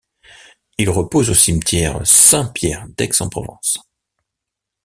[0.79, 3.77] Il repose au cimetière Saint-Pierre d'Aix-en-Provence.